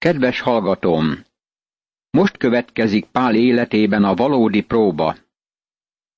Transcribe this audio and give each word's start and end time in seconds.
Kedves 0.00 0.40
hallgatóm! 0.40 1.24
Most 2.10 2.36
következik 2.36 3.06
Pál 3.06 3.34
életében 3.34 4.04
a 4.04 4.14
valódi 4.14 4.62
próba. 4.62 5.16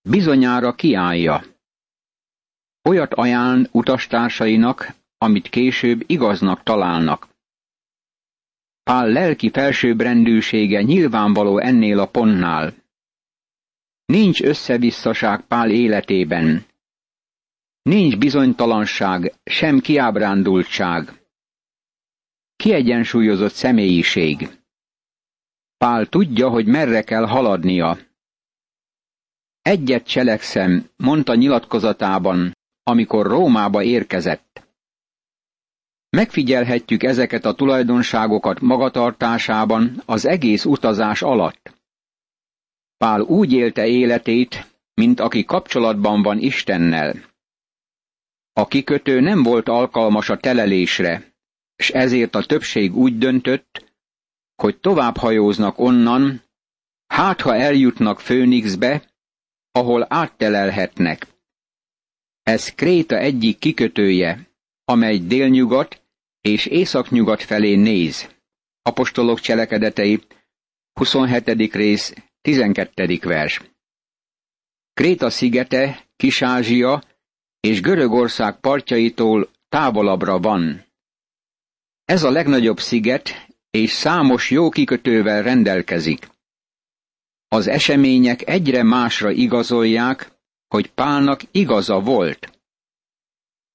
Bizonyára 0.09 0.75
kiállja. 0.75 1.45
Olyat 2.89 3.15
ajánl 3.15 3.69
utastársainak, 3.73 4.95
amit 5.19 5.49
később 5.49 6.03
igaznak 6.07 6.63
találnak. 6.63 7.29
Pál 8.83 9.09
lelki 9.09 9.51
felsőbbrendűsége 9.51 10.83
nyilvánvaló 10.83 11.59
ennél 11.59 11.99
a 11.99 12.07
pontnál. 12.07 12.75
Nincs 14.05 14.43
összevisszaság 14.43 15.47
Pál 15.47 15.71
életében. 15.71 16.67
Nincs 17.83 18.19
bizonytalanság, 18.19 19.35
sem 19.45 19.81
kiábrándultság. 19.81 21.22
Kiegyensúlyozott 22.63 23.53
személyiség. 23.53 24.49
Pál 25.77 26.07
tudja, 26.07 26.49
hogy 26.49 26.67
merre 26.67 27.03
kell 27.03 27.27
haladnia. 27.27 27.99
Egyet 29.63 30.07
cselekszem, 30.07 30.89
mondta 30.97 31.35
nyilatkozatában, 31.35 32.57
amikor 32.83 33.27
Rómába 33.27 33.83
érkezett. 33.83 34.67
Megfigyelhetjük 36.09 37.03
ezeket 37.03 37.45
a 37.45 37.55
tulajdonságokat 37.55 38.61
magatartásában 38.61 40.03
az 40.07 40.25
egész 40.25 40.65
utazás 40.65 41.23
alatt. 41.23 41.75
Pál 42.97 43.21
úgy 43.21 43.53
élte 43.53 43.87
életét, 43.87 44.77
mint 44.95 45.21
aki 45.21 45.45
kapcsolatban 45.45 46.23
van 46.23 46.39
Istennel. 46.39 47.15
A 48.53 48.67
kikötő 48.67 49.21
nem 49.21 49.43
volt 49.43 49.69
alkalmas 49.69 50.29
a 50.29 50.37
telelésre, 50.37 51.32
és 51.83 51.91
ezért 51.91 52.35
a 52.35 52.47
többség 52.47 52.97
úgy 52.97 53.19
döntött, 53.19 53.95
hogy 54.55 54.79
tovább 54.81 55.17
hajóznak 55.17 55.79
onnan, 55.79 56.43
hát 57.07 57.41
ha 57.41 57.55
eljutnak 57.57 58.21
Főnixbe, 58.21 59.11
ahol 59.73 60.07
áttelelhetnek. 60.09 61.27
Ez 62.43 62.69
Kréta 62.69 63.19
egyik 63.19 63.59
kikötője, 63.59 64.49
amely 64.85 65.19
délnyugat 65.19 66.03
és 66.41 66.67
északnyugat 66.67 67.43
felé 67.43 67.75
néz. 67.75 68.29
Apostolok 68.83 69.41
cselekedetei, 69.41 70.21
27. 70.93 71.75
rész, 71.75 72.15
12. 72.41 73.19
vers. 73.23 73.61
Kréta 74.95 75.31
szigete, 75.31 76.07
Kis-Ázsia 76.17 77.03
és 77.61 77.81
Görögország 77.81 78.61
partjaitól 78.61 79.51
távolabbra 79.69 80.39
van. 80.39 80.91
Ez 82.13 82.23
a 82.23 82.31
legnagyobb 82.31 82.81
sziget, 82.81 83.47
és 83.71 83.91
számos 83.91 84.51
jó 84.51 84.69
kikötővel 84.69 85.43
rendelkezik. 85.43 86.29
Az 87.49 87.67
események 87.67 88.49
egyre 88.49 88.83
másra 88.83 89.31
igazolják, 89.31 90.33
hogy 90.69 90.91
Pálnak 90.91 91.41
igaza 91.51 92.01
volt. 92.01 92.59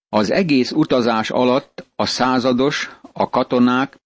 Az 0.10 0.30
egész 0.30 0.72
utazás 0.72 1.30
alatt 1.30 1.86
a 1.96 2.06
százados, 2.06 2.90
a 3.12 3.30
katonák 3.30 4.00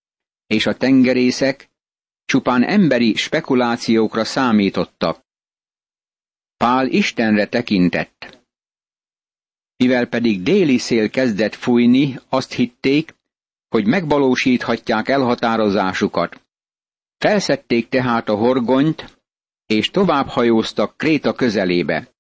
és 0.48 0.66
a 0.66 0.78
tengerészek 0.78 1.70
csupán 2.26 2.64
emberi 2.64 3.16
spekulációkra 3.16 4.24
számítottak. 4.24 5.26
Pál 6.58 6.88
Istenre 6.88 7.48
tekintett. 7.48 8.44
Mivel 9.76 10.06
pedig 10.06 10.44
déli 10.44 10.78
szél 10.78 11.10
kezdett 11.10 11.56
fújni, 11.56 12.20
azt 12.30 12.54
hitték, 12.54 13.20
hogy 13.72 13.86
megvalósíthatják 13.88 15.08
elhatározásukat. 15.10 16.42
Felszedték 17.18 17.90
tehát 17.90 18.30
a 18.30 18.36
horgonyt, 18.36 19.20
és 19.66 19.90
tovább 19.90 20.28
hajóztak 20.28 20.98
Kréta 20.98 21.34
közelébe. 21.34 22.14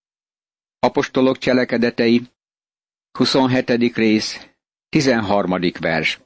Apostolok 0.79 1.37
cselekedetei, 1.37 2.21
27. 3.17 3.69
rész, 3.95 4.47
13. 4.89 5.59
vers. 5.79 6.19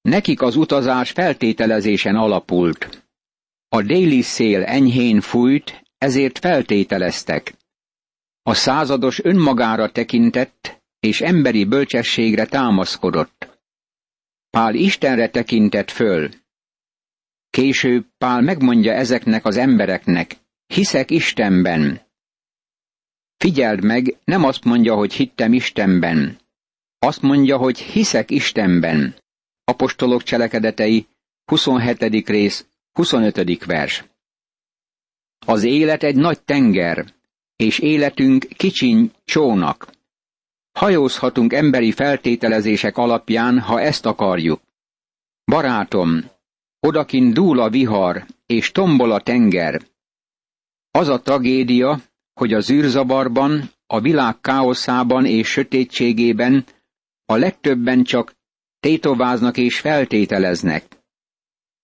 Nekik 0.00 0.42
az 0.42 0.56
utazás 0.56 1.10
feltételezésen 1.10 2.16
alapult. 2.16 3.08
A 3.68 3.82
déli 3.82 4.20
szél 4.22 4.64
enyhén 4.64 5.20
fújt, 5.20 5.82
ezért 5.98 6.38
feltételeztek. 6.38 7.54
A 8.42 8.54
százados 8.54 9.24
önmagára 9.24 9.90
tekintett, 9.90 10.82
és 11.00 11.20
emberi 11.20 11.64
bölcsességre 11.64 12.46
támaszkodott. 12.46 13.49
Pál 14.50 14.74
Istenre 14.74 15.30
tekintett 15.30 15.90
föl. 15.90 16.30
Később 17.50 18.06
Pál 18.18 18.40
megmondja 18.40 18.92
ezeknek 18.92 19.44
az 19.44 19.56
embereknek, 19.56 20.36
hiszek 20.66 21.10
Istenben. 21.10 22.00
Figyeld 23.36 23.84
meg, 23.84 24.16
nem 24.24 24.44
azt 24.44 24.64
mondja, 24.64 24.94
hogy 24.94 25.12
hittem 25.12 25.52
Istenben. 25.52 26.38
Azt 26.98 27.22
mondja, 27.22 27.56
hogy 27.56 27.78
hiszek 27.78 28.30
Istenben. 28.30 29.14
Apostolok 29.64 30.22
cselekedetei, 30.22 31.06
27. 31.44 32.28
rész, 32.28 32.66
25. 32.92 33.64
vers. 33.64 34.04
Az 35.46 35.62
élet 35.62 36.02
egy 36.02 36.16
nagy 36.16 36.42
tenger, 36.42 37.14
és 37.56 37.78
életünk 37.78 38.44
kicsiny 38.56 39.10
csónak. 39.24 39.99
Hajózhatunk 40.72 41.52
emberi 41.52 41.92
feltételezések 41.92 42.96
alapján, 42.96 43.58
ha 43.58 43.80
ezt 43.80 44.06
akarjuk. 44.06 44.60
Barátom, 45.44 46.24
odakin 46.80 47.32
dúl 47.32 47.60
a 47.60 47.70
vihar, 47.70 48.26
és 48.46 48.72
tombol 48.72 49.10
a 49.12 49.20
tenger. 49.20 49.82
Az 50.90 51.08
a 51.08 51.20
tragédia, 51.20 52.00
hogy 52.34 52.52
az 52.52 52.70
űrzabarban, 52.70 53.70
a 53.86 54.00
világ 54.00 54.40
káoszában 54.40 55.26
és 55.26 55.48
sötétségében 55.48 56.64
a 57.24 57.36
legtöbben 57.36 58.02
csak 58.02 58.34
tétováznak 58.80 59.56
és 59.56 59.80
feltételeznek. 59.80 60.84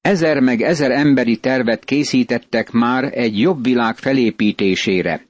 Ezer 0.00 0.40
meg 0.40 0.60
ezer 0.60 0.90
emberi 0.90 1.36
tervet 1.36 1.84
készítettek 1.84 2.70
már 2.70 3.18
egy 3.18 3.38
jobb 3.38 3.64
világ 3.64 3.96
felépítésére. 3.96 5.26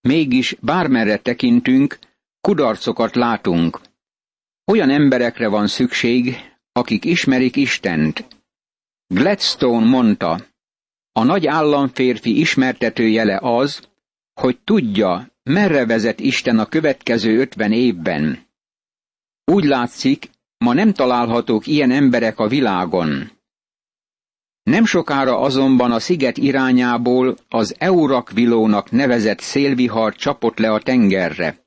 Mégis 0.00 0.56
bármerre 0.60 1.16
tekintünk, 1.16 1.98
kudarcokat 2.40 3.14
látunk. 3.14 3.80
Olyan 4.64 4.90
emberekre 4.90 5.48
van 5.48 5.66
szükség, 5.66 6.36
akik 6.72 7.04
ismerik 7.04 7.56
Istent. 7.56 8.26
Gladstone 9.06 9.86
mondta, 9.86 10.40
a 11.12 11.22
nagy 11.22 11.46
államférfi 11.46 12.40
ismertetőjele 12.40 13.38
az, 13.42 13.88
hogy 14.40 14.58
tudja, 14.64 15.30
merre 15.42 15.86
vezet 15.86 16.20
Isten 16.20 16.58
a 16.58 16.66
következő 16.66 17.38
ötven 17.38 17.72
évben. 17.72 18.46
Úgy 19.44 19.64
látszik, 19.64 20.30
ma 20.58 20.72
nem 20.72 20.92
találhatók 20.92 21.66
ilyen 21.66 21.90
emberek 21.90 22.38
a 22.38 22.48
világon. 22.48 23.30
Nem 24.62 24.84
sokára 24.84 25.38
azonban 25.38 25.92
a 25.92 26.00
sziget 26.00 26.36
irányából 26.36 27.36
az 27.48 27.74
Eurakvilónak 27.78 28.90
nevezett 28.90 29.40
szélvihar 29.40 30.14
csapott 30.14 30.58
le 30.58 30.72
a 30.72 30.80
tengerre. 30.80 31.64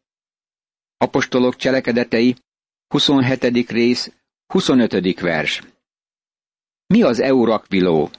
Apostolok 1.04 1.56
cselekedetei, 1.56 2.36
27. 2.88 3.70
rész, 3.72 4.12
25. 4.54 5.20
vers. 5.20 5.62
Mi 6.86 7.02
az 7.02 7.20
Eurakviló? 7.20 8.10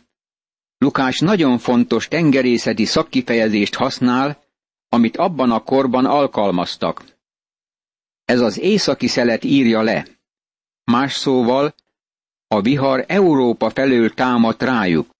Lukás 0.78 1.18
nagyon 1.18 1.58
fontos 1.58 2.08
tengerészeti 2.08 2.84
szakkifejezést 2.84 3.74
használ, 3.74 4.42
amit 4.88 5.16
abban 5.16 5.50
a 5.50 5.62
korban 5.62 6.04
alkalmaztak. 6.04 7.04
Ez 8.24 8.40
az 8.40 8.58
északi 8.58 9.06
szelet 9.06 9.44
írja 9.44 9.82
le. 9.82 10.06
Más 10.84 11.12
szóval, 11.14 11.74
a 12.46 12.60
vihar 12.60 13.04
Európa 13.08 13.70
felől 13.70 14.10
támadt 14.14 14.62
rájuk. 14.62 15.10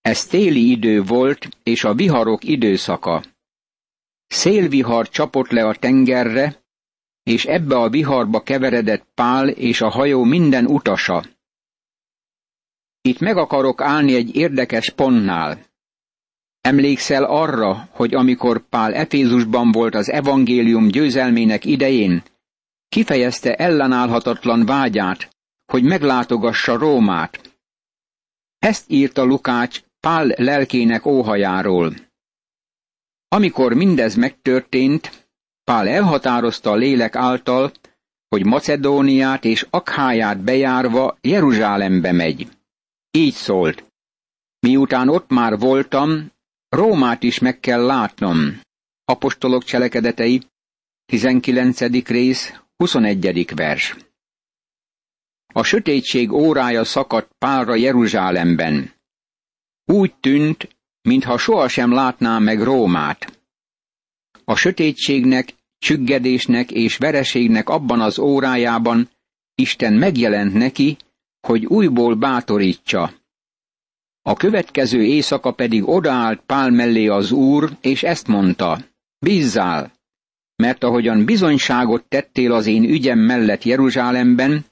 Ez 0.00 0.26
téli 0.26 0.70
idő 0.70 1.02
volt, 1.02 1.48
és 1.62 1.84
a 1.84 1.94
viharok 1.94 2.44
időszaka. 2.44 3.22
Szélvihar 4.26 5.08
csapott 5.08 5.50
le 5.50 5.66
a 5.68 5.74
tengerre, 5.74 6.64
és 7.26 7.44
ebbe 7.44 7.76
a 7.76 7.88
viharba 7.88 8.40
keveredett 8.40 9.06
Pál 9.14 9.48
és 9.48 9.80
a 9.80 9.90
hajó 9.90 10.24
minden 10.24 10.66
utasa. 10.66 11.24
Itt 13.00 13.18
meg 13.18 13.36
akarok 13.36 13.80
állni 13.80 14.14
egy 14.14 14.36
érdekes 14.36 14.90
pontnál. 14.90 15.58
Emlékszel 16.60 17.24
arra, 17.24 17.88
hogy 17.90 18.14
amikor 18.14 18.68
Pál 18.68 18.94
Efézusban 18.94 19.72
volt 19.72 19.94
az 19.94 20.10
evangélium 20.10 20.88
győzelmének 20.88 21.64
idején, 21.64 22.22
kifejezte 22.88 23.54
ellenállhatatlan 23.54 24.66
vágyát, 24.66 25.36
hogy 25.66 25.82
meglátogassa 25.82 26.78
Rómát. 26.78 27.58
Ezt 28.58 28.84
írta 28.90 29.22
Lukács 29.24 29.82
Pál 30.00 30.26
lelkének 30.36 31.06
óhajáról. 31.06 31.94
Amikor 33.28 33.72
mindez 33.72 34.14
megtörtént, 34.14 35.25
Pál 35.70 35.88
elhatározta 35.88 36.70
a 36.70 36.74
lélek 36.74 37.16
által, 37.16 37.72
hogy 38.28 38.44
Macedóniát 38.44 39.44
és 39.44 39.66
Akháját 39.70 40.40
bejárva 40.40 41.18
Jeruzsálembe 41.20 42.12
megy. 42.12 42.48
Így 43.10 43.34
szólt. 43.34 43.84
Miután 44.58 45.08
ott 45.08 45.30
már 45.30 45.58
voltam, 45.58 46.30
Rómát 46.68 47.22
is 47.22 47.38
meg 47.38 47.60
kell 47.60 47.84
látnom. 47.84 48.60
Apostolok 49.04 49.64
cselekedetei, 49.64 50.42
19. 51.04 51.80
rész, 52.08 52.60
21. 52.76 53.54
vers. 53.54 53.96
A 55.54 55.62
sötétség 55.62 56.32
órája 56.32 56.84
szakadt 56.84 57.32
Pálra 57.38 57.74
Jeruzsálemben. 57.74 58.92
Úgy 59.84 60.14
tűnt, 60.14 60.76
mintha 61.02 61.38
sohasem 61.38 61.92
látná 61.92 62.38
meg 62.38 62.62
Rómát. 62.62 63.35
A 64.48 64.54
sötétségnek, 64.56 65.54
csüggedésnek 65.78 66.70
és 66.70 66.96
vereségnek 66.96 67.68
abban 67.68 68.00
az 68.00 68.18
órájában 68.18 69.08
Isten 69.54 69.92
megjelent 69.92 70.52
neki, 70.54 70.96
hogy 71.40 71.66
újból 71.66 72.14
bátorítsa. 72.14 73.12
A 74.22 74.34
következő 74.34 75.02
éjszaka 75.04 75.52
pedig 75.52 75.88
odaállt 75.88 76.40
Pál 76.46 76.70
mellé 76.70 77.06
az 77.06 77.32
úr, 77.32 77.76
és 77.80 78.02
ezt 78.02 78.26
mondta, 78.26 78.78
bízzál, 79.18 79.92
mert 80.56 80.84
ahogyan 80.84 81.24
bizonyságot 81.24 82.04
tettél 82.04 82.52
az 82.52 82.66
én 82.66 82.84
ügyem 82.84 83.18
mellett 83.18 83.62
Jeruzsálemben, 83.62 84.64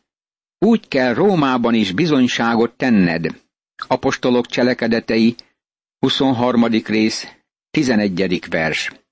úgy 0.58 0.88
kell 0.88 1.14
Rómában 1.14 1.74
is 1.74 1.92
bizonyságot 1.92 2.76
tenned. 2.76 3.40
Apostolok 3.88 4.46
cselekedetei, 4.46 5.34
23. 5.98 6.64
rész, 6.66 7.26
11. 7.70 8.48
vers. 8.48 9.03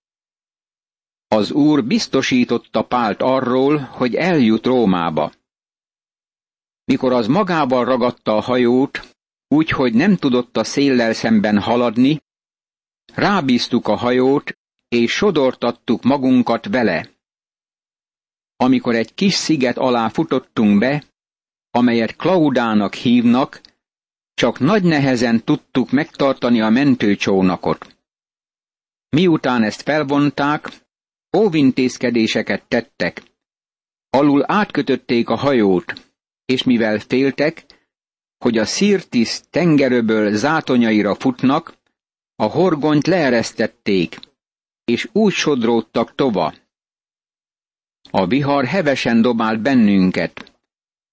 Az 1.32 1.50
úr 1.50 1.84
biztosította 1.84 2.82
Pált 2.82 3.23
arról, 3.23 3.79
hogy 3.79 4.14
eljut 4.14 4.67
Rómába. 4.67 5.32
Mikor 6.84 7.12
az 7.12 7.26
magával 7.26 7.84
ragadta 7.84 8.37
a 8.37 8.40
hajót, 8.40 9.17
úgy, 9.49 9.70
hogy 9.70 9.94
nem 9.94 10.17
tudott 10.17 10.56
a 10.56 10.64
széllel 10.64 11.12
szemben 11.12 11.61
haladni, 11.61 12.20
rábíztuk 13.14 13.88
a 13.88 13.96
hajót, 13.96 14.58
és 14.88 15.12
sodortattuk 15.12 16.02
magunkat 16.02 16.67
vele. 16.67 17.11
Amikor 18.56 18.94
egy 18.94 19.14
kis 19.14 19.34
sziget 19.34 19.79
alá 19.79 20.08
futottunk 20.08 20.79
be, 20.79 21.05
amelyet 21.70 22.17
Klaudának 22.17 22.94
hívnak, 22.94 23.61
csak 24.34 24.58
nagy 24.58 24.82
nehezen 24.82 25.44
tudtuk 25.44 25.90
megtartani 25.90 26.61
a 26.61 26.69
mentőcsónakot. 26.69 27.96
Miután 29.08 29.62
ezt 29.62 29.82
felvonták, 29.82 30.81
óvintézkedéseket 31.37 32.64
tettek. 32.69 33.23
Alul 34.11 34.44
átkötötték 34.46 35.29
a 35.29 35.37
hajót, 35.37 35.93
és 36.44 36.62
mivel 36.62 36.99
féltek, 36.99 37.64
hogy 38.38 38.58
a 38.58 38.64
Szirtis 38.64 39.40
tengerőből 39.50 40.37
zátonyaira 40.37 41.14
futnak, 41.14 41.75
a 42.37 42.44
horgonyt 42.44 43.06
leeresztették, 43.06 44.19
és 44.84 45.08
úgy 45.12 45.32
sodródtak 45.32 46.14
tova. 46.14 46.55
A 48.11 48.26
vihar 48.26 48.64
hevesen 48.64 49.23
dobált 49.23 49.61
bennünket, 49.61 50.52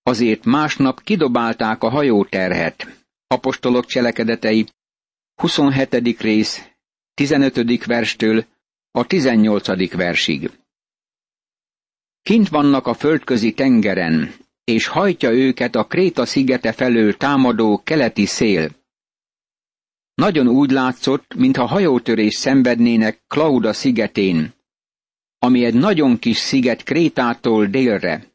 azért 0.04 0.46
másnap 0.46 1.04
kidobálták 1.04 1.84
a 1.84 1.90
hajóterhet. 1.90 3.06
Apostolok 3.28 3.86
cselekedetei, 3.86 4.66
27. 5.42 6.22
rész, 6.22 6.70
15. 7.14 7.86
verstől 7.86 8.46
a 8.92 9.06
18. 9.06 9.92
versig. 9.96 10.52
Kint 12.22 12.50
vannak 12.50 12.88
a 12.88 12.94
földközi 12.94 13.54
tengeren, 13.54 14.34
és 14.64 14.88
hajtja 14.88 15.32
őket 15.32 15.76
a 15.76 15.88
Kréta 15.88 16.26
szigete 16.26 16.72
felől 16.72 17.18
támadó 17.18 17.82
keleti 17.84 18.26
szél. 18.26 18.70
Nagyon 20.14 20.48
úgy 20.48 20.72
látszott, 20.72 21.34
mintha 21.34 21.66
hajótörés 21.66 22.34
szenvednének 22.34 23.24
Klauda 23.28 23.74
szigetén, 23.74 24.54
ami 25.40 25.66
egy 25.66 25.74
nagyon 25.74 26.20
kis 26.20 26.38
sziget 26.38 26.84
Krétától 26.84 27.66
délre. 27.66 28.32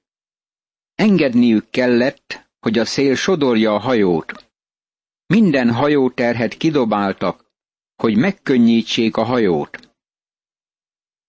Engedniük 0.94 1.70
kellett, 1.70 2.48
hogy 2.60 2.78
a 2.78 2.84
szél 2.84 3.14
sodorja 3.14 3.74
a 3.74 3.78
hajót. 3.78 4.50
Minden 5.26 5.72
hajóterhet 5.72 6.56
kidobáltak, 6.56 7.44
hogy 7.96 8.16
megkönnyítsék 8.16 9.16
a 9.16 9.22
hajót. 9.22 9.83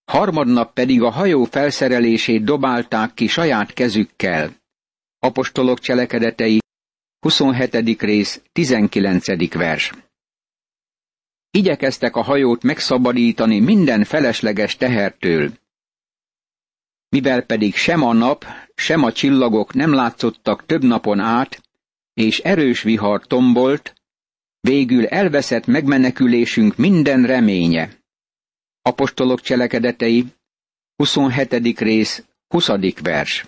Harmadnap 0.06 0.72
pedig 0.72 1.02
a 1.02 1.10
hajó 1.10 1.44
felszerelését 1.44 2.44
dobálták 2.44 3.14
ki 3.14 3.26
saját 3.26 3.72
kezükkel. 3.72 4.50
Apostolok 5.18 5.78
cselekedetei, 5.78 6.58
27. 7.20 8.00
rész, 8.00 8.42
19. 8.52 9.54
vers. 9.54 9.92
Igyekeztek 11.50 12.16
a 12.16 12.22
hajót 12.22 12.62
megszabadítani 12.62 13.60
minden 13.60 14.04
felesleges 14.04 14.76
tehertől. 14.76 15.50
Mivel 17.08 17.42
pedig 17.42 17.74
sem 17.74 18.02
a 18.02 18.12
nap, 18.12 18.44
sem 18.74 19.02
a 19.02 19.12
csillagok 19.12 19.74
nem 19.74 19.92
látszottak 19.92 20.66
több 20.66 20.84
napon 20.84 21.20
át, 21.20 21.62
és 22.14 22.38
erős 22.38 22.82
vihar 22.82 23.26
tombolt, 23.26 23.94
végül 24.60 25.06
elveszett 25.06 25.66
megmenekülésünk 25.66 26.76
minden 26.76 27.26
reménye. 27.26 28.04
Apostolok 28.86 29.40
cselekedetei, 29.40 30.24
27. 30.96 31.78
rész, 31.78 32.24
20. 32.48 32.68
vers. 33.02 33.44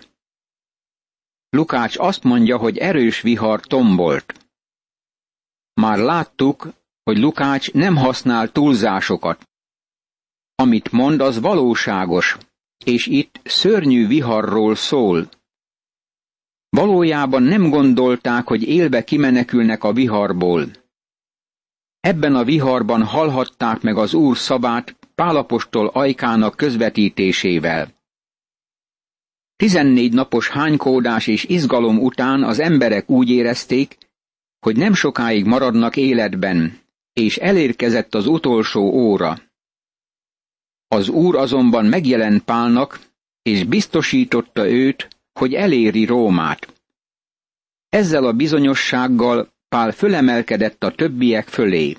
Lukács 1.49 1.97
azt 1.97 2.23
mondja, 2.23 2.57
hogy 2.57 2.77
erős 2.77 3.21
vihar 3.21 3.59
tombolt. 3.59 4.47
Már 5.73 5.97
láttuk, 5.97 6.67
hogy 7.03 7.17
Lukács 7.17 7.71
nem 7.71 7.95
használ 7.95 8.51
túlzásokat. 8.51 9.49
Amit 10.55 10.91
mond, 10.91 11.21
az 11.21 11.39
valóságos, 11.39 12.37
és 12.85 13.05
itt 13.07 13.39
szörnyű 13.43 14.07
viharról 14.07 14.75
szól. 14.75 15.29
Valójában 16.69 17.43
nem 17.43 17.69
gondolták, 17.69 18.47
hogy 18.47 18.63
élve 18.63 19.03
kimenekülnek 19.03 19.83
a 19.83 19.93
viharból. 19.93 20.65
Ebben 21.99 22.35
a 22.35 22.43
viharban 22.43 23.03
hallhatták 23.03 23.81
meg 23.81 23.97
az 23.97 24.13
Úr 24.13 24.37
szavát 24.37 24.98
Pálapostól 25.19 25.87
ajkának 25.87 26.55
közvetítésével. 26.55 27.93
Tizennégy 29.55 30.13
napos 30.13 30.49
hánykódás 30.49 31.27
és 31.27 31.43
izgalom 31.43 31.99
után 31.99 32.43
az 32.43 32.59
emberek 32.59 33.09
úgy 33.09 33.29
érezték, 33.29 33.97
hogy 34.59 34.77
nem 34.77 34.93
sokáig 34.93 35.45
maradnak 35.45 35.95
életben, 35.97 36.79
és 37.13 37.37
elérkezett 37.37 38.15
az 38.15 38.27
utolsó 38.27 38.81
óra. 38.81 39.37
Az 40.87 41.09
úr 41.09 41.35
azonban 41.35 41.85
megjelent 41.85 42.43
Pálnak, 42.43 42.99
és 43.41 43.63
biztosította 43.63 44.69
őt, 44.69 45.07
hogy 45.33 45.53
eléri 45.53 46.05
Rómát. 46.05 46.73
Ezzel 47.89 48.25
a 48.25 48.33
bizonyossággal 48.33 49.49
Pál 49.69 49.91
fölemelkedett 49.91 50.83
a 50.83 50.91
többiek 50.91 51.47
fölé. 51.47 51.97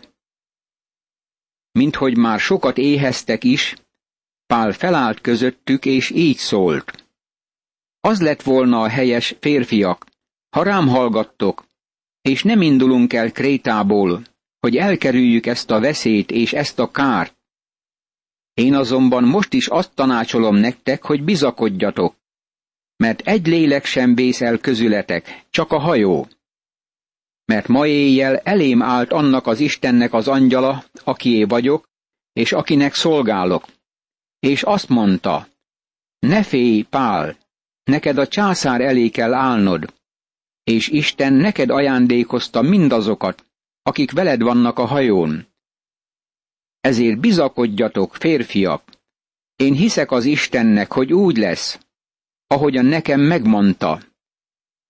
Minthogy 1.72 2.16
már 2.16 2.40
sokat 2.40 2.78
éheztek 2.78 3.44
is, 3.44 3.74
Pál 4.46 4.72
felállt 4.72 5.20
közöttük, 5.20 5.84
és 5.84 6.10
így 6.10 6.36
szólt. 6.36 7.04
Az 8.00 8.20
lett 8.20 8.42
volna 8.42 8.82
a 8.82 8.88
helyes 8.88 9.36
férfiak, 9.40 10.06
ha 10.50 10.62
rám 10.62 10.88
hallgattok, 10.88 11.64
és 12.22 12.42
nem 12.42 12.62
indulunk 12.62 13.12
el 13.12 13.32
Krétából, 13.32 14.22
hogy 14.60 14.76
elkerüljük 14.76 15.46
ezt 15.46 15.70
a 15.70 15.80
veszélyt 15.80 16.30
és 16.30 16.52
ezt 16.52 16.78
a 16.78 16.90
kárt. 16.90 17.36
Én 18.54 18.74
azonban 18.74 19.24
most 19.24 19.52
is 19.52 19.66
azt 19.66 19.94
tanácsolom 19.94 20.56
nektek, 20.56 21.04
hogy 21.04 21.24
bizakodjatok, 21.24 22.14
mert 22.96 23.20
egy 23.20 23.46
lélek 23.46 23.84
sem 23.84 24.14
vész 24.14 24.40
el 24.40 24.58
közületek, 24.58 25.44
csak 25.50 25.72
a 25.72 25.78
hajó. 25.78 26.28
Mert 27.50 27.68
ma 27.68 27.86
éjjel 27.86 28.36
elém 28.36 28.82
állt 28.82 29.12
annak 29.12 29.46
az 29.46 29.60
Istennek 29.60 30.12
az 30.12 30.28
angyala, 30.28 30.84
akié 31.04 31.44
vagyok, 31.44 31.88
és 32.32 32.52
akinek 32.52 32.94
szolgálok. 32.94 33.64
És 34.38 34.62
azt 34.62 34.88
mondta, 34.88 35.46
ne 36.18 36.42
félj, 36.42 36.82
Pál, 36.82 37.36
neked 37.84 38.18
a 38.18 38.28
császár 38.28 38.80
elé 38.80 39.08
kell 39.08 39.34
állnod, 39.34 39.94
és 40.64 40.88
Isten 40.88 41.32
neked 41.32 41.70
ajándékozta 41.70 42.62
mindazokat, 42.62 43.44
akik 43.82 44.12
veled 44.12 44.42
vannak 44.42 44.78
a 44.78 44.86
hajón. 44.86 45.46
Ezért 46.80 47.20
bizakodjatok, 47.20 48.14
férfiak, 48.14 48.82
én 49.56 49.74
hiszek 49.74 50.10
az 50.10 50.24
Istennek, 50.24 50.92
hogy 50.92 51.12
úgy 51.12 51.36
lesz, 51.36 51.78
ahogyan 52.46 52.84
nekem 52.84 53.20
megmondta. 53.20 54.02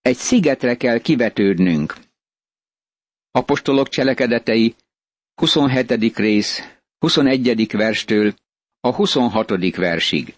Egy 0.01 0.17
szigetre 0.17 0.77
kell 0.77 0.99
kivetődnünk. 0.99 2.09
Apostolok 3.33 3.89
cselekedetei, 3.89 4.75
27. 5.35 6.17
rész, 6.17 6.61
21. 6.99 7.67
verstől 7.73 8.35
a 8.81 8.95
26. 8.95 9.77
versig. 9.77 10.37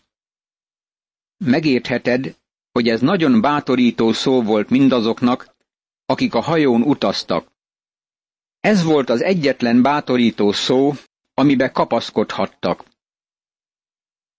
Megértheted, 1.45 2.37
hogy 2.73 2.89
ez 2.89 3.01
nagyon 3.01 3.41
bátorító 3.41 4.13
szó 4.13 4.43
volt 4.43 4.71
mindazoknak, 4.71 5.55
akik 6.07 6.35
a 6.35 6.41
hajón 6.41 6.83
utaztak. 6.83 7.51
Ez 8.61 8.83
volt 8.83 9.11
az 9.11 9.23
egyetlen 9.23 9.83
bátorító 9.83 10.53
szó, 10.53 10.93
amibe 11.35 11.71
kapaszkodhattak. 11.71 12.85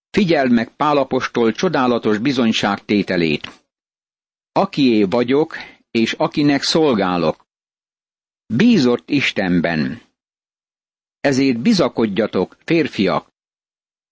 Figyeld 0.09 0.51
meg 0.51 0.75
Pálapostól 0.75 1.51
csodálatos 1.51 2.17
bizonyságtételét. 2.17 3.63
Akié 4.51 5.03
vagyok, 5.03 5.55
és 5.91 6.13
akinek 6.13 6.61
szolgálok. 6.63 7.42
Bízott 8.55 9.09
Istenben. 9.09 10.01
Ezért 11.19 11.59
bizakodjatok, 11.59 12.57
férfiak. 12.65 13.27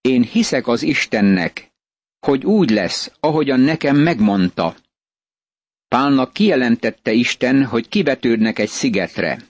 Én 0.02 0.24
hiszek 0.24 0.68
az 0.68 0.82
Istennek, 0.82 1.72
hogy 2.20 2.46
úgy 2.46 2.70
lesz, 2.70 3.12
ahogyan 3.20 3.60
nekem 3.60 3.98
megmondta. 3.98 4.76
Pálnak 5.88 6.34
kijelentette 6.34 7.12
Isten, 7.12 7.66
hogy 7.66 7.88
kivetődnek 7.88 8.60
egy 8.60 8.70
szigetre. 8.70 9.44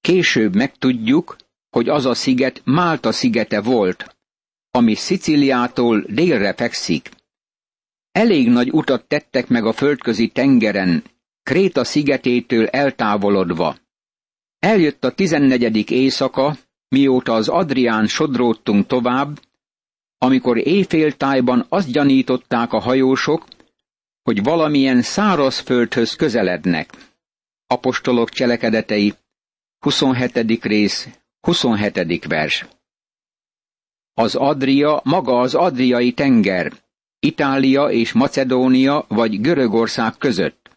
Később 0.00 0.54
megtudjuk, 0.54 1.36
hogy 1.70 1.88
az 1.88 2.06
a 2.06 2.14
sziget 2.14 2.62
Málta 2.64 3.12
szigete 3.12 3.60
volt, 3.60 4.16
ami 4.70 4.94
Sziciliától 4.94 6.04
délre 6.08 6.54
fekszik. 6.54 7.10
Elég 8.12 8.48
nagy 8.48 8.70
utat 8.70 9.04
tettek 9.08 9.48
meg 9.48 9.66
a 9.66 9.72
földközi 9.72 10.28
tengeren, 10.28 11.04
Kréta 11.42 11.84
szigetétől 11.84 12.66
eltávolodva. 12.66 13.80
Eljött 14.62 15.04
a 15.04 15.14
tizennegyedik 15.14 15.90
éjszaka, 15.90 16.56
mióta 16.88 17.34
az 17.34 17.48
Adrián 17.48 18.06
sodródtunk 18.06 18.86
tovább, 18.86 19.40
amikor 20.18 20.58
éjféltájban 20.58 21.66
azt 21.68 21.92
gyanították 21.92 22.72
a 22.72 22.78
hajósok, 22.78 23.46
hogy 24.22 24.42
valamilyen 24.42 25.02
szárazföldhöz 25.02 26.14
közelednek. 26.14 26.90
Apostolok 27.66 28.30
cselekedetei, 28.30 29.14
27. 29.78 30.64
rész, 30.64 31.08
27. 31.40 32.24
vers. 32.26 32.66
Az 34.14 34.34
Adria 34.34 35.00
maga 35.04 35.40
az 35.40 35.54
Adriai 35.54 36.12
tenger, 36.12 36.72
Itália 37.18 37.90
és 37.90 38.12
Macedónia 38.12 39.04
vagy 39.08 39.40
Görögország 39.40 40.16
között. 40.18 40.70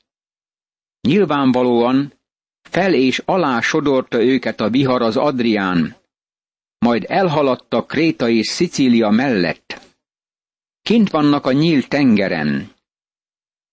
Nyilvánvalóan 1.01 2.13
fel 2.69 2.93
és 2.93 3.21
alá 3.25 3.61
sodorta 3.61 4.23
őket 4.23 4.61
a 4.61 4.69
vihar 4.69 5.01
az 5.01 5.17
Adrián, 5.17 5.95
majd 6.77 7.05
elhaladtak 7.07 7.87
Kréta 7.87 8.29
és 8.29 8.47
Szicília 8.47 9.09
mellett. 9.09 9.81
Kint 10.81 11.09
vannak 11.09 11.45
a 11.45 11.51
nyílt 11.51 11.87
tengeren. 11.87 12.73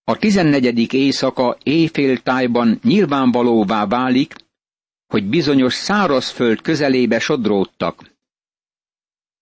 A 0.04 0.16
tizennegyedik 0.16 0.92
éjszaka 0.92 1.56
éjféltájban 1.62 2.78
nyilvánvalóvá 2.82 3.86
válik, 3.86 4.34
hogy 5.06 5.24
bizonyos 5.28 5.74
szárazföld 5.74 6.60
közelébe 6.60 7.18
sodródtak. 7.18 8.10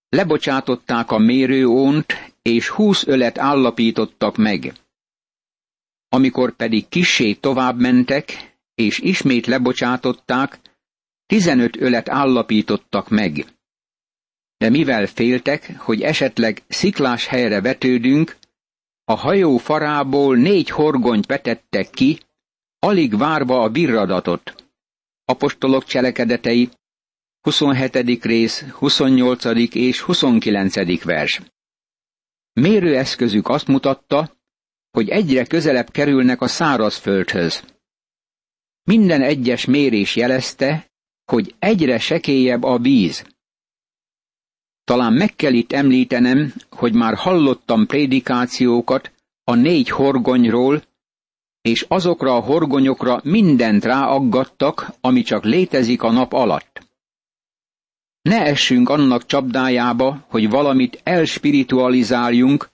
Lebocsátották 0.09 1.11
a 1.11 1.19
mérőónt, 1.19 2.33
és 2.43 2.69
húsz 2.69 3.07
ölet 3.07 3.39
állapítottak 3.39 4.37
meg. 4.37 4.73
Amikor 6.09 6.57
pedig 6.57 6.89
kissé 6.89 7.35
tovább 7.35 7.81
mentek, 7.81 8.50
és 8.81 8.99
ismét 8.99 9.47
lebocsátották, 9.47 10.61
tizenöt 11.27 11.77
ölet 11.77 12.09
állapítottak 12.09 13.09
meg. 13.09 13.45
De 14.57 14.69
mivel 14.69 15.07
féltek, 15.07 15.77
hogy 15.79 16.03
esetleg 16.03 16.63
sziklás 16.69 17.27
helyre 17.27 17.61
vetődünk, 17.61 18.37
a 19.05 19.15
hajó 19.15 19.57
farából 19.57 20.37
négy 20.37 20.71
horgonyt 20.71 21.27
vetettek 21.27 21.91
ki, 21.91 22.21
alig 22.79 23.17
várva 23.17 23.63
a 23.63 23.69
birradatot. 23.69 24.65
Apostolok 25.25 25.85
cselekedetei, 25.85 26.69
27. 27.41 28.25
rész, 28.25 28.65
28. 28.71 29.45
és 29.75 30.01
29. 30.01 31.03
vers. 31.05 31.41
Mérőeszközük 32.53 33.49
azt 33.49 33.67
mutatta, 33.67 34.37
hogy 34.91 35.09
egyre 35.09 35.45
közelebb 35.45 35.91
kerülnek 35.91 36.41
a 36.41 36.47
szárazföldhöz. 36.49 37.65
Minden 38.85 39.23
egyes 39.23 39.65
mérés 39.65 40.17
jelezte, 40.17 40.91
hogy 41.25 41.55
egyre 41.59 41.99
sekélyebb 41.99 42.63
a 42.63 42.79
víz. 42.79 43.25
Talán 44.85 45.13
meg 45.13 45.37
kell 45.37 45.53
itt 45.53 45.73
említenem, 45.73 46.55
hogy 46.71 46.95
már 46.95 47.15
hallottam 47.15 47.87
prédikációkat 47.87 49.13
a 49.45 49.55
négy 49.55 49.89
horgonyról, 49.89 50.83
és 51.61 51.85
azokra 51.89 52.37
a 52.37 52.41
horgonyokra 52.41 53.21
mindent 53.25 53.85
ráaggattak, 53.85 54.93
ami 55.01 55.23
csak 55.23 55.45
létezik 55.45 56.03
a 56.03 56.11
nap 56.11 56.33
alatt. 56.33 56.89
Ne 58.23 58.41
essünk 58.45 58.89
annak 58.89 59.27
csapdájába, 59.27 60.25
hogy 60.29 60.49
valamit 60.49 61.01
elspiritualizáljunk, 61.03 62.69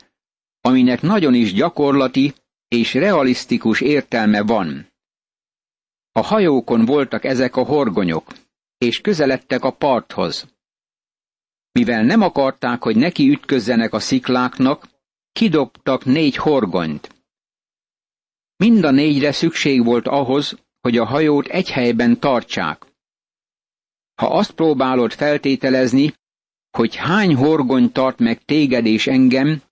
aminek 0.60 1.02
nagyon 1.02 1.34
is 1.34 1.52
gyakorlati 1.52 2.34
és 2.68 2.94
realisztikus 2.94 3.80
értelme 3.80 4.42
van. 4.42 4.86
A 6.16 6.22
hajókon 6.22 6.84
voltak 6.84 7.24
ezek 7.24 7.56
a 7.56 7.64
horgonyok, 7.64 8.32
és 8.78 9.00
közeledtek 9.00 9.64
a 9.64 9.70
parthoz. 9.70 10.46
Mivel 11.72 12.02
nem 12.04 12.20
akarták, 12.20 12.82
hogy 12.82 12.96
neki 12.96 13.28
ütközzenek 13.30 13.92
a 13.92 14.00
szikláknak, 14.00 14.88
kidobtak 15.32 16.04
négy 16.04 16.36
horgonyt. 16.36 17.14
Mind 18.56 18.84
a 18.84 18.90
négyre 18.90 19.32
szükség 19.32 19.84
volt 19.84 20.06
ahhoz, 20.06 20.56
hogy 20.80 20.96
a 20.98 21.04
hajót 21.04 21.46
egy 21.46 21.70
helyben 21.70 22.20
tartsák. 22.20 22.86
Ha 24.14 24.26
azt 24.26 24.50
próbálod 24.50 25.12
feltételezni, 25.12 26.14
hogy 26.70 26.94
hány 26.94 27.34
horgony 27.34 27.92
tart 27.92 28.18
meg 28.18 28.44
téged 28.44 28.86
és 28.86 29.06
engem, 29.06 29.62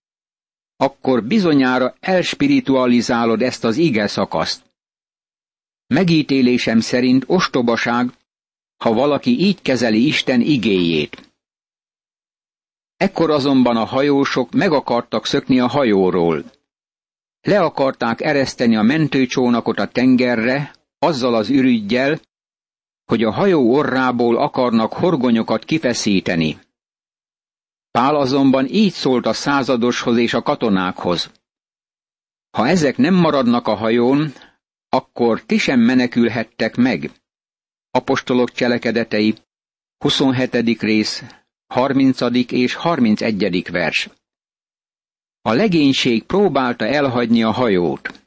akkor 0.76 1.24
bizonyára 1.24 1.94
elspiritualizálod 2.00 3.42
ezt 3.42 3.64
az 3.64 3.76
ige 3.76 4.06
szakaszt. 4.06 4.63
Megítélésem 5.86 6.80
szerint 6.80 7.24
ostobaság, 7.26 8.10
ha 8.76 8.92
valaki 8.92 9.40
így 9.40 9.62
kezeli 9.62 10.06
Isten 10.06 10.40
igéjét. 10.40 11.32
Ekkor 12.96 13.30
azonban 13.30 13.76
a 13.76 13.84
hajósok 13.84 14.52
meg 14.52 14.72
akartak 14.72 15.26
szökni 15.26 15.60
a 15.60 15.66
hajóról. 15.66 16.44
Le 17.40 17.60
akarták 17.60 18.20
ereszteni 18.20 18.76
a 18.76 18.82
mentőcsónakot 18.82 19.78
a 19.78 19.88
tengerre, 19.88 20.74
azzal 20.98 21.34
az 21.34 21.48
ürügyjel, 21.48 22.20
hogy 23.04 23.22
a 23.22 23.30
hajó 23.30 23.74
orrából 23.74 24.36
akarnak 24.36 24.92
horgonyokat 24.92 25.64
kifeszíteni. 25.64 26.58
Pál 27.90 28.16
azonban 28.16 28.66
így 28.66 28.92
szólt 28.92 29.26
a 29.26 29.32
századoshoz 29.32 30.16
és 30.16 30.34
a 30.34 30.42
katonákhoz. 30.42 31.30
Ha 32.50 32.68
ezek 32.68 32.96
nem 32.96 33.14
maradnak 33.14 33.66
a 33.66 33.74
hajón, 33.74 34.32
akkor 34.94 35.42
ti 35.42 35.58
sem 35.58 35.80
menekülhettek 35.80 36.76
meg. 36.76 37.10
Apostolok 37.90 38.50
cselekedetei, 38.50 39.34
27. 39.98 40.80
rész, 40.80 41.24
30. 41.66 42.20
és 42.50 42.74
31. 42.74 43.70
vers. 43.70 44.10
A 45.42 45.52
legénység 45.52 46.22
próbálta 46.22 46.86
elhagyni 46.86 47.42
a 47.42 47.50
hajót. 47.50 48.22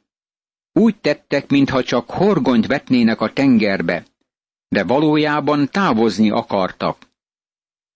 Úgy 0.74 0.98
tettek, 0.98 1.50
mintha 1.50 1.84
csak 1.84 2.10
horgonyt 2.10 2.68
vetnének 2.68 3.22
a 3.22 3.34
tengerbe, 3.34 4.06
de 4.68 4.84
valójában 4.84 5.70
távozni 5.70 6.30
akartak. 6.30 6.98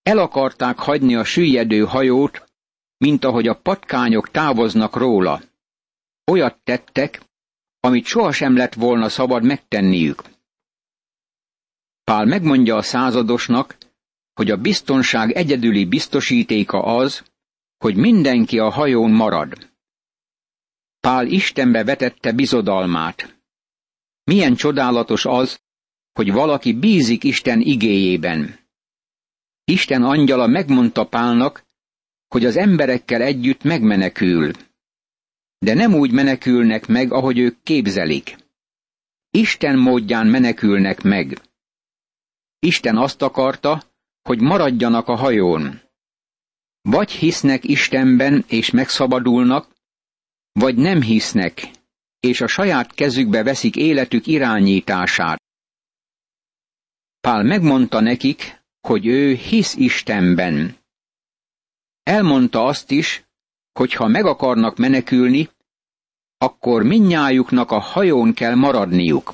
El 0.03 0.17
akarták 0.17 0.77
hagyni 0.77 1.15
a 1.15 1.23
süllyedő 1.23 1.83
hajót, 1.83 2.43
mint 2.97 3.25
ahogy 3.25 3.47
a 3.47 3.59
patkányok 3.59 4.29
távoznak 4.29 4.95
róla. 4.95 5.41
Olyat 6.31 6.57
tettek, 6.63 7.21
amit 7.83 8.05
sohasem 8.05 8.55
lett 8.55 8.73
volna 8.73 9.09
szabad 9.09 9.43
megtenniük. 9.43 10.23
Pál 12.03 12.25
megmondja 12.25 12.75
a 12.75 12.81
századosnak, 12.81 13.77
hogy 14.33 14.51
a 14.51 14.57
biztonság 14.57 15.31
egyedüli 15.31 15.85
biztosítéka 15.85 16.83
az, 16.83 17.23
hogy 17.77 17.95
mindenki 17.95 18.59
a 18.59 18.69
hajón 18.69 19.11
marad. 19.11 19.69
Pál 21.00 21.27
Istenbe 21.27 21.83
vetette 21.83 22.31
bizodalmát. 22.31 23.39
Milyen 24.23 24.55
csodálatos 24.55 25.25
az, 25.25 25.59
hogy 26.13 26.31
valaki 26.31 26.73
bízik 26.73 27.23
Isten 27.23 27.59
igéjében. 27.61 28.59
Isten 29.63 30.03
angyala 30.03 30.47
megmondta 30.47 31.05
Pálnak, 31.05 31.63
hogy 32.27 32.45
az 32.45 32.55
emberekkel 32.57 33.21
együtt 33.21 33.63
megmenekül. 33.63 34.51
De 35.65 35.74
nem 35.74 35.94
úgy 35.94 36.12
menekülnek 36.12 36.88
meg, 36.88 37.12
ahogy 37.12 37.38
ők 37.38 37.63
képzelik. 37.63 38.36
Isten 39.30 39.80
módján 39.80 40.27
menekülnek 40.27 41.01
meg. 41.01 41.41
Isten 42.60 42.98
azt 42.98 43.22
akarta, 43.22 43.84
hogy 44.22 44.39
maradjanak 44.39 45.08
a 45.08 45.15
hajón. 45.15 45.82
Vagy 46.82 47.12
hisznek 47.12 47.63
Istenben 47.63 48.44
és 48.48 48.72
megszabadulnak, 48.72 49.75
vagy 50.51 50.75
nem 50.75 51.01
hisznek, 51.01 51.72
és 52.20 52.41
a 52.41 52.48
saját 52.48 52.94
kezükbe 52.94 53.44
veszik 53.44 53.75
életük 53.75 54.27
irányítását. 54.27 55.41
Pál 57.20 57.44
megmondta 57.44 58.00
nekik, 58.00 58.62
hogy 58.80 59.06
ő 59.06 59.34
hisz 59.34 59.75
Istenben. 59.75 60.77
Elmondta 62.03 62.65
azt 62.65 62.91
is, 62.91 63.24
hogy 63.73 63.93
ha 63.93 64.07
meg 64.07 64.25
akarnak 64.25 64.77
menekülni, 64.77 65.49
akkor 66.37 66.83
minnyájuknak 66.83 67.71
a 67.71 67.79
hajón 67.79 68.33
kell 68.33 68.55
maradniuk. 68.55 69.33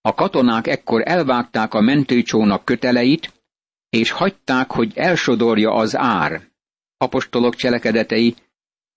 A 0.00 0.14
katonák 0.14 0.66
ekkor 0.66 1.02
elvágták 1.04 1.74
a 1.74 1.80
mentőcsónak 1.80 2.64
köteleit, 2.64 3.32
és 3.88 4.10
hagyták, 4.10 4.70
hogy 4.70 4.92
elsodorja 4.96 5.72
az 5.72 5.96
ár. 5.96 6.48
Apostolok 6.96 7.54
cselekedetei, 7.54 8.34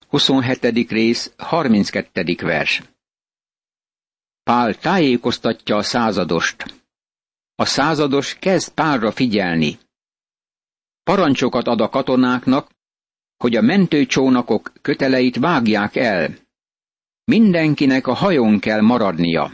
27. 0.08 0.90
rész, 0.92 1.34
32. 1.38 2.36
vers. 2.42 2.82
Pál 4.44 4.76
tájékoztatja 4.76 5.76
a 5.76 5.84
századost. 5.84 6.84
A 7.56 7.66
százados 7.66 8.36
kezd 8.40 8.74
Pálra 8.74 9.12
figyelni. 9.12 9.80
Parancsokat 11.04 11.68
ad 11.68 11.82
a 11.82 11.90
katonáknak, 11.90 12.70
hogy 13.44 13.56
a 13.56 13.62
mentőcsónakok 13.62 14.72
köteleit 14.82 15.36
vágják 15.36 15.96
el. 15.96 16.36
Mindenkinek 17.24 18.08
a 18.08 18.14
hajón 18.14 18.60
kell 18.60 18.82
maradnia. 18.82 19.54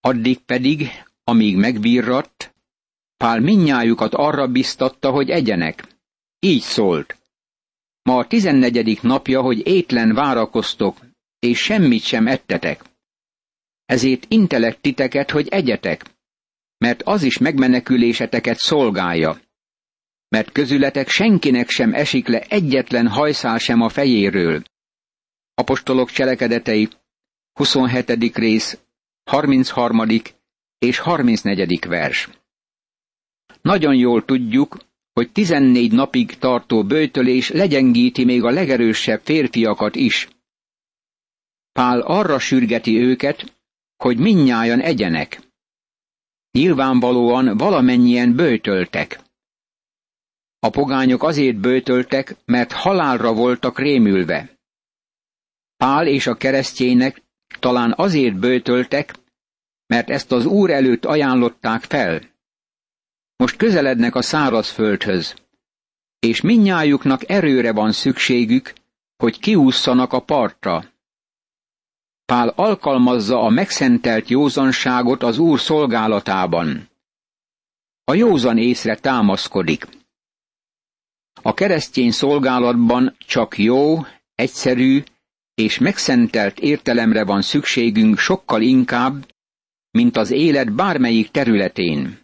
Addig 0.00 0.38
pedig, 0.38 0.88
amíg 1.24 1.56
megbírratt, 1.56 2.54
Pál 3.16 3.40
minnyájukat 3.40 4.14
arra 4.14 4.46
biztatta, 4.46 5.10
hogy 5.10 5.30
egyenek. 5.30 5.86
Így 6.38 6.60
szólt. 6.60 7.18
Ma 8.02 8.16
a 8.16 8.26
tizennegyedik 8.26 9.02
napja, 9.02 9.40
hogy 9.40 9.66
étlen 9.66 10.14
várakoztok, 10.14 10.98
és 11.38 11.58
semmit 11.58 12.02
sem 12.02 12.26
ettetek. 12.26 12.84
Ezért 13.84 14.26
intelek 14.28 14.80
titeket, 14.80 15.30
hogy 15.30 15.48
egyetek, 15.48 16.04
mert 16.78 17.02
az 17.02 17.22
is 17.22 17.38
megmeneküléseteket 17.38 18.58
szolgálja. 18.58 19.40
Mert 20.28 20.52
közületek 20.52 21.08
senkinek 21.08 21.68
sem 21.68 21.94
esik 21.94 22.26
le 22.28 22.40
egyetlen 22.40 23.08
hajszál 23.08 23.58
sem 23.58 23.80
a 23.80 23.88
fejéről. 23.88 24.62
Apostolok 25.54 26.10
cselekedetei, 26.10 26.88
27. 27.52 28.36
rész, 28.36 28.78
33. 29.24 30.06
és 30.78 30.98
34. 30.98 31.86
vers. 31.86 32.28
Nagyon 33.62 33.94
jól 33.94 34.24
tudjuk, 34.24 34.78
hogy 35.12 35.32
14 35.32 35.92
napig 35.92 36.38
tartó 36.38 36.84
bőtölés 36.84 37.48
legyengíti 37.50 38.24
még 38.24 38.44
a 38.44 38.50
legerősebb 38.50 39.20
férfiakat 39.24 39.96
is. 39.96 40.28
Pál 41.72 42.00
arra 42.00 42.38
sürgeti 42.38 42.98
őket, 42.98 43.54
hogy 43.96 44.18
minnyájan 44.18 44.80
egyenek. 44.80 45.40
Nyilvánvalóan 46.50 47.56
valamennyien 47.56 48.34
bőtöltek. 48.34 49.20
A 50.60 50.70
pogányok 50.70 51.22
azért 51.22 51.56
bőtöltek, 51.56 52.36
mert 52.44 52.72
halálra 52.72 53.32
voltak 53.32 53.78
rémülve. 53.78 54.58
Pál 55.76 56.06
és 56.06 56.26
a 56.26 56.34
keresztjének 56.34 57.22
talán 57.60 57.94
azért 57.96 58.38
bőtöltek, 58.38 59.14
mert 59.86 60.10
ezt 60.10 60.32
az 60.32 60.44
Úr 60.46 60.70
előtt 60.70 61.04
ajánlották 61.04 61.82
fel. 61.82 62.20
Most 63.36 63.56
közelednek 63.56 64.14
a 64.14 64.22
szárazföldhöz, 64.22 65.34
és 66.18 66.40
minnyájuknak 66.40 67.28
erőre 67.30 67.72
van 67.72 67.92
szükségük, 67.92 68.72
hogy 69.16 69.38
kiússzanak 69.38 70.12
a 70.12 70.20
partra. 70.20 70.84
Pál 72.24 72.48
alkalmazza 72.48 73.40
a 73.42 73.48
megszentelt 73.48 74.28
józanságot 74.28 75.22
az 75.22 75.38
Úr 75.38 75.60
szolgálatában. 75.60 76.88
A 78.04 78.14
józan 78.14 78.58
észre 78.58 78.96
támaszkodik. 78.96 79.97
A 81.42 81.54
keresztény 81.54 82.10
szolgálatban 82.10 83.16
csak 83.18 83.58
jó, 83.58 83.98
egyszerű 84.34 85.02
és 85.54 85.78
megszentelt 85.78 86.58
értelemre 86.58 87.24
van 87.24 87.42
szükségünk 87.42 88.18
sokkal 88.18 88.62
inkább, 88.62 89.26
mint 89.90 90.16
az 90.16 90.30
élet 90.30 90.72
bármelyik 90.74 91.30
területén. 91.30 92.18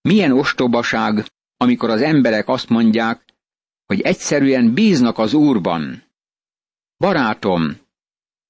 Milyen 0.00 0.32
ostobaság, 0.32 1.24
amikor 1.56 1.90
az 1.90 2.02
emberek 2.02 2.48
azt 2.48 2.68
mondják, 2.68 3.24
hogy 3.86 4.00
egyszerűen 4.00 4.74
bíznak 4.74 5.18
az 5.18 5.34
Úrban. 5.34 6.02
Barátom, 6.96 7.76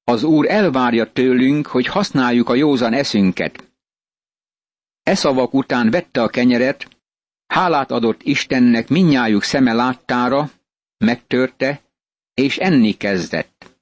az 0.04 0.22
Úr 0.22 0.50
elvárja 0.50 1.12
tőlünk, 1.12 1.66
hogy 1.66 1.86
használjuk 1.86 2.48
a 2.48 2.54
józan 2.54 2.92
eszünket. 2.92 3.72
E 5.02 5.14
szavak 5.14 5.54
után 5.54 5.90
vette 5.90 6.22
a 6.22 6.28
kenyeret, 6.28 6.93
hálát 7.54 7.90
adott 7.90 8.22
Istennek 8.22 8.88
minnyájuk 8.88 9.42
szeme 9.42 9.72
láttára, 9.72 10.50
megtörte, 10.98 11.82
és 12.34 12.56
enni 12.56 12.92
kezdett. 12.92 13.76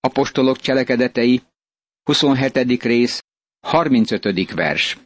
Apostolok 0.00 0.56
cselekedetei, 0.58 1.42
27. 2.02 2.82
rész, 2.82 3.24
35. 3.60 4.50
vers. 4.50 4.98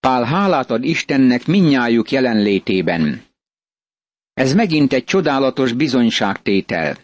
Pál 0.00 0.24
hálát 0.24 0.70
ad 0.70 0.84
Istennek 0.84 1.46
minnyájuk 1.46 2.10
jelenlétében. 2.10 3.24
Ez 4.32 4.54
megint 4.54 4.92
egy 4.92 5.04
csodálatos 5.04 5.72
bizonyságtétel. 5.72 6.96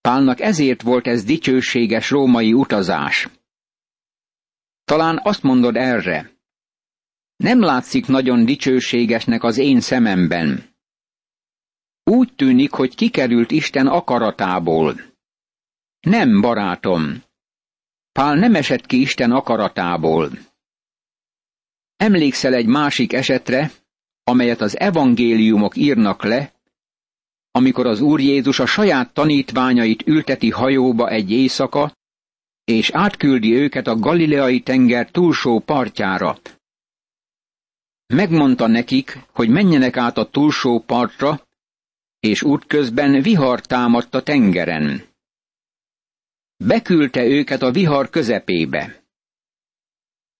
Pálnak 0.00 0.40
ezért 0.40 0.82
volt 0.82 1.06
ez 1.06 1.24
dicsőséges 1.24 2.10
római 2.10 2.52
utazás. 2.52 3.28
Talán 4.84 5.20
azt 5.22 5.42
mondod 5.42 5.76
erre. 5.76 6.35
Nem 7.36 7.60
látszik 7.60 8.06
nagyon 8.06 8.44
dicsőségesnek 8.44 9.42
az 9.42 9.58
én 9.58 9.80
szememben. 9.80 10.74
Úgy 12.04 12.34
tűnik, 12.34 12.70
hogy 12.70 12.94
kikerült 12.94 13.50
Isten 13.50 13.86
akaratából. 13.86 15.00
Nem, 16.00 16.40
barátom. 16.40 17.22
Pál 18.12 18.34
nem 18.34 18.54
esett 18.54 18.86
ki 18.86 19.00
Isten 19.00 19.30
akaratából. 19.30 20.30
Emlékszel 21.96 22.54
egy 22.54 22.66
másik 22.66 23.12
esetre, 23.12 23.70
amelyet 24.24 24.60
az 24.60 24.78
evangéliumok 24.78 25.76
írnak 25.76 26.22
le, 26.22 26.54
amikor 27.50 27.86
az 27.86 28.00
Úr 28.00 28.20
Jézus 28.20 28.58
a 28.58 28.66
saját 28.66 29.12
tanítványait 29.12 30.06
ülteti 30.06 30.50
hajóba 30.50 31.08
egy 31.08 31.30
éjszaka, 31.30 31.96
és 32.64 32.90
átküldi 32.90 33.54
őket 33.54 33.86
a 33.86 33.96
galileai 33.96 34.60
tenger 34.60 35.10
túlsó 35.10 35.58
partjára. 35.58 36.38
Megmondta 38.06 38.66
nekik, 38.66 39.18
hogy 39.32 39.48
menjenek 39.48 39.96
át 39.96 40.16
a 40.16 40.30
túlsó 40.30 40.80
partra, 40.80 41.46
és 42.20 42.42
útközben 42.42 43.22
vihar 43.22 43.60
támadt 43.60 44.14
a 44.14 44.22
tengeren. 44.22 45.04
Beküldte 46.56 47.24
őket 47.24 47.62
a 47.62 47.70
vihar 47.70 48.10
közepébe. 48.10 49.04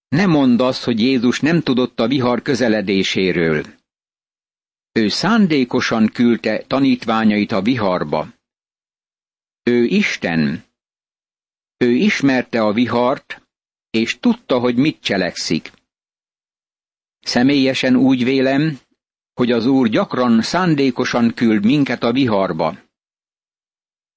Ne 0.09 0.27
mondd 0.27 0.61
azt, 0.61 0.85
hogy 0.85 1.01
Jézus 1.01 1.41
nem 1.41 1.61
tudott 1.61 2.01
a 2.01 2.07
vihar 2.07 2.43
közeledéséről. 2.43 3.65
Ő 4.93 5.09
szándékosan 5.09 6.09
küldte 6.09 6.65
tanítványait 6.67 7.53
a 7.53 7.63
viharba. 7.63 8.29
Ő 9.63 9.85
Isten. 9.85 10.65
Ő 11.77 11.91
ismerte 11.91 12.63
a 12.63 12.73
vihart, 12.73 13.43
és 13.91 14.19
tudta, 14.21 14.59
hogy 14.59 14.77
mit 14.77 15.01
cselekszik. 15.01 15.73
Személyesen 17.27 17.97
úgy 17.97 18.25
vélem, 18.25 18.79
hogy 19.35 19.53
az 19.53 19.67
Úr 19.67 19.89
gyakran 19.89 20.43
szándékosan 20.43 21.35
küld 21.35 21.65
minket 21.65 22.03
a 22.03 22.13
viharba. 22.13 22.79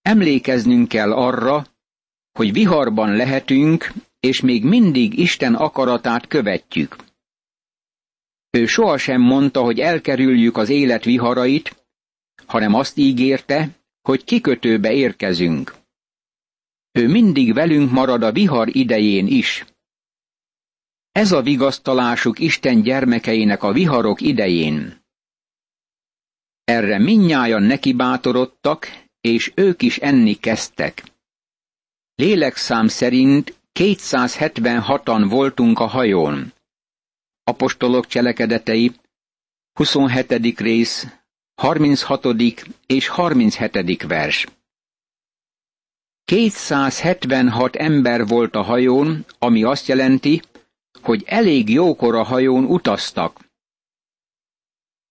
Emlékeznünk 0.02 0.88
kell 0.88 1.12
arra, 1.14 1.66
hogy 2.32 2.52
viharban 2.52 3.16
lehetünk, 3.16 3.92
és 4.20 4.42
még 4.42 4.64
mindig 4.64 5.20
Isten 5.20 5.56
akaratát 5.56 6.28
követjük. 6.28 6.96
Ő 8.50 8.66
sohasem 8.66 9.22
mondta, 9.22 9.62
hogy 9.62 9.80
elkerüljük 9.80 10.58
az 10.58 10.70
élet 10.70 11.04
viharait, 11.04 11.86
hanem 12.46 12.74
azt 12.74 12.98
ígérte, 12.98 13.70
hogy 14.02 14.24
kikötőbe 14.24 14.94
érkezünk. 14.94 15.76
Ő 16.92 17.08
mindig 17.08 17.54
velünk 17.54 17.92
marad 17.92 18.24
a 18.24 18.32
vihar 18.32 18.76
idején 18.76 19.28
is. 19.28 19.66
Ez 21.12 21.32
a 21.32 21.42
vigasztalásuk 21.42 22.40
Isten 22.40 22.82
gyermekeinek 22.82 23.64
a 23.64 23.72
viharok 23.72 24.22
idején. 24.22 25.02
Erre 26.64 26.98
minnyájan 27.00 27.64
neki 27.64 27.94
bátorodtak, 27.94 28.88
és 29.22 29.52
ők 29.56 29.82
is 29.82 29.98
enni 29.98 30.34
kezdtek. 30.34 31.04
Lélekszám 32.16 32.88
szerint 32.88 33.54
276-an 33.74 35.26
voltunk 35.30 35.80
a 35.80 35.86
hajón. 35.86 36.54
Apostolok 37.44 38.08
cselekedetei, 38.08 38.92
27. 39.74 40.60
rész, 40.60 41.08
36. 41.56 42.26
és 42.86 43.08
37. 43.08 44.04
vers. 44.04 44.48
276 46.26 47.76
ember 47.76 48.28
volt 48.28 48.56
a 48.56 48.62
hajón, 48.62 49.26
ami 49.40 49.64
azt 49.64 49.88
jelenti, 49.88 50.42
hogy 51.04 51.24
elég 51.26 51.70
jókor 51.70 52.16
a 52.16 52.24
hajón 52.24 52.66
utaztak. 52.66 53.40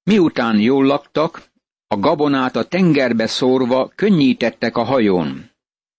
Miután 0.03 0.61
jól 0.61 0.85
laktak, 0.85 1.51
a 1.87 1.97
gabonát 1.97 2.57
a 2.57 2.65
tengerbe 2.65 3.27
szórva 3.27 3.89
könnyítettek 3.95 4.77
a 4.77 4.83
hajón. 4.83 5.51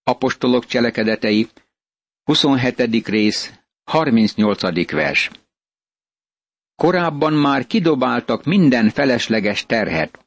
Apostolok 0.04 0.66
cselekedetei, 0.66 1.48
27. 2.24 3.08
rész, 3.08 3.54
38. 3.84 4.92
vers. 4.92 5.32
Korábban 6.76 7.34
már 7.34 7.68
kidobáltak 7.68 8.44
minden 8.44 8.90
felesleges 8.90 9.66
terhet. 9.66 10.26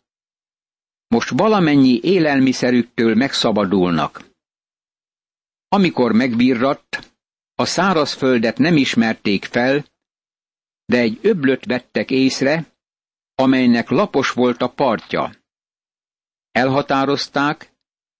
Most 1.09 1.31
valamennyi 1.31 2.01
élelmiszerüktől 2.03 3.15
megszabadulnak. 3.15 4.25
Amikor 5.69 6.13
megbírratt, 6.13 7.12
a 7.55 7.65
szárazföldet 7.65 8.59
nem 8.59 8.77
ismerték 8.77 9.45
fel, 9.45 9.85
de 10.85 10.99
egy 10.99 11.19
öblöt 11.23 11.65
vettek 11.65 12.11
észre, 12.11 12.67
amelynek 13.35 13.89
lapos 13.89 14.31
volt 14.31 14.63
a 14.63 14.69
partja. 14.69 15.33
Elhatározták, 16.51 17.73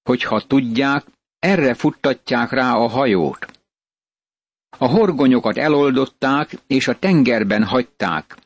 hogy 0.03 0.23
ha 0.23 0.47
tudják, 0.47 1.05
erre 1.39 1.75
futtatják 1.75 2.51
rá 2.51 2.75
a 2.75 2.87
hajót. 2.89 3.47
A 4.79 4.87
horgonyokat 4.87 5.57
eloldották, 5.57 6.51
és 6.67 6.89
a 6.89 6.99
tengerben 6.99 7.65
hagyták. 7.65 8.37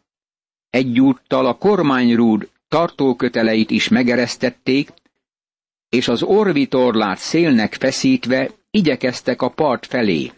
Egyúttal 0.70 1.46
a 1.46 1.58
kormányrúd 1.58 2.50
tartóköteleit 2.68 3.70
is 3.70 3.88
megeresztették, 3.88 4.92
és 5.88 6.08
az 6.08 6.22
orvitorlát 6.22 7.18
szélnek 7.18 7.74
feszítve 7.74 8.50
igyekeztek 8.70 9.42
a 9.42 9.48
part 9.50 9.86
felé. 9.86 10.32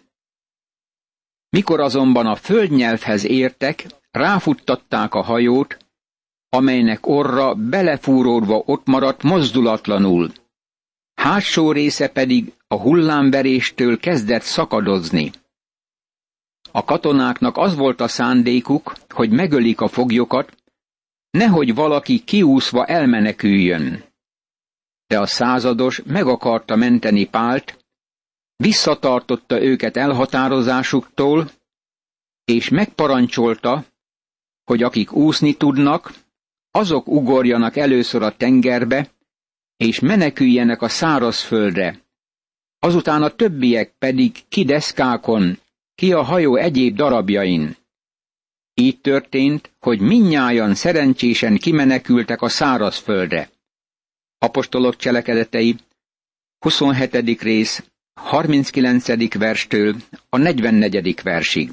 Mikor 1.51 1.81
azonban 1.81 2.27
a 2.27 2.35
földnyelvhez 2.35 3.25
értek, 3.25 3.87
ráfuttatták 4.11 5.15
a 5.15 5.23
hajót, 5.23 5.77
amelynek 6.49 7.07
orra 7.07 7.55
belefúródva 7.55 8.63
ott 8.67 8.87
maradt 8.87 9.23
mozdulatlanul. 9.23 10.33
Hátsó 11.15 11.73
része 11.73 12.09
pedig 12.09 12.53
a 12.67 12.75
hullámveréstől 12.81 13.99
kezdett 13.99 14.43
szakadozni. 14.43 15.31
A 16.73 16.85
katonáknak 16.85 17.57
az 17.57 17.77
volt 17.77 18.01
a 18.01 18.09
szándékuk, 18.09 18.93
hogy 19.09 19.31
megölik 19.31 19.81
a 19.81 19.89
foglyokat, 19.89 20.57
nehogy 21.31 21.75
valaki 21.75 22.25
kiúszva 22.25 22.87
elmeneküljön. 22.87 24.05
De 25.07 25.21
a 25.21 25.27
százados 25.27 26.03
meg 26.07 26.27
akarta 26.27 26.77
menteni 26.77 27.25
Pált, 27.25 27.78
visszatartotta 28.63 29.63
őket 29.63 29.97
elhatározásuktól, 29.97 31.51
és 32.45 32.69
megparancsolta, 32.69 33.85
hogy 34.65 34.83
akik 34.83 35.13
úszni 35.13 35.55
tudnak, 35.55 36.13
azok 36.71 37.07
ugorjanak 37.09 37.77
először 37.77 38.23
a 38.23 38.37
tengerbe, 38.37 39.11
és 39.77 40.01
meneküljenek 40.01 40.83
a 40.83 40.89
szárazföldre, 40.89 42.03
azután 42.79 43.23
a 43.23 43.29
többiek 43.35 43.95
pedig 43.99 44.49
ki 44.49 44.65
deszkákon, 44.65 45.59
ki 45.95 46.13
a 46.13 46.23
hajó 46.23 46.57
egyéb 46.57 46.97
darabjain. 46.97 47.77
Így 48.75 49.01
történt, 49.01 49.71
hogy 49.81 50.01
minnyájan 50.01 50.75
szerencsésen 50.75 51.57
kimenekültek 51.57 52.43
a 52.43 52.49
szárazföldre. 52.49 53.51
Apostolok 54.39 54.97
cselekedetei, 54.97 55.77
27. 56.59 57.41
rész, 57.43 57.85
39. 58.19 59.35
verstől 59.39 59.97
a 60.29 60.37
44. 60.37 61.23
versig. 61.23 61.71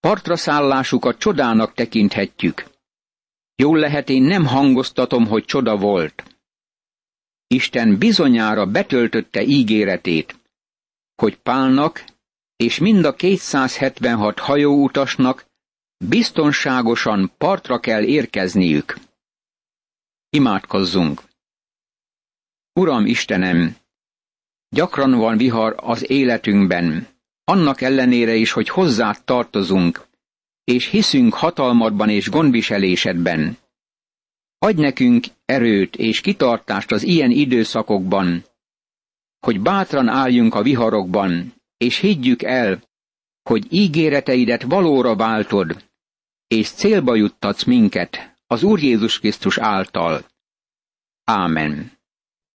Partra 0.00 0.36
szállásukat 0.36 1.18
csodának 1.18 1.74
tekinthetjük. 1.74 2.64
Jól 3.56 3.78
lehet, 3.78 4.08
én 4.08 4.22
nem 4.22 4.46
hangoztatom, 4.46 5.26
hogy 5.26 5.44
csoda 5.44 5.76
volt. 5.76 6.22
Isten 7.46 7.98
bizonyára 7.98 8.66
betöltötte 8.66 9.42
ígéretét, 9.42 10.38
hogy 11.14 11.36
Pálnak 11.36 12.04
és 12.56 12.78
mind 12.78 13.04
a 13.04 13.14
276 13.14 14.38
hajóutasnak 14.38 15.46
biztonságosan 16.04 17.32
partra 17.38 17.80
kell 17.80 18.02
érkezniük. 18.02 18.98
Imádkozzunk! 20.30 21.22
Uram 22.72 23.06
Istenem, 23.06 23.76
gyakran 24.68 25.10
van 25.10 25.36
vihar 25.36 25.74
az 25.76 26.10
életünkben, 26.10 27.08
annak 27.44 27.80
ellenére 27.80 28.34
is, 28.34 28.52
hogy 28.52 28.68
hozzád 28.68 29.24
tartozunk, 29.24 30.06
és 30.64 30.86
hiszünk 30.86 31.34
hatalmadban 31.34 32.08
és 32.08 32.30
gondviselésedben. 32.30 33.58
Adj 34.58 34.80
nekünk 34.80 35.24
erőt 35.44 35.96
és 35.96 36.20
kitartást 36.20 36.92
az 36.92 37.02
ilyen 37.02 37.30
időszakokban, 37.30 38.44
hogy 39.40 39.60
bátran 39.60 40.08
álljunk 40.08 40.54
a 40.54 40.62
viharokban, 40.62 41.54
és 41.76 41.98
higgyük 41.98 42.42
el, 42.42 42.82
hogy 43.42 43.66
ígéreteidet 43.70 44.62
valóra 44.62 45.16
váltod, 45.16 45.84
és 46.46 46.70
célba 46.70 47.14
juttatsz 47.14 47.64
minket 47.64 48.36
az 48.46 48.62
Úr 48.62 48.82
Jézus 48.82 49.18
Krisztus 49.18 49.58
által. 49.58 50.24
Ámen. 51.24 51.97